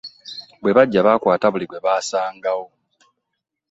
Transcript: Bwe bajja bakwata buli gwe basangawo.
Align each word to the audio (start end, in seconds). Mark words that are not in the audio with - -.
Bwe 0.61 0.71
bajja 0.77 1.05
bakwata 1.07 1.47
buli 1.53 1.65
gwe 1.67 1.79
basangawo. 1.85 2.65